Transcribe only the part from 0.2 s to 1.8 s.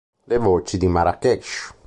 Le voci di Marrakech.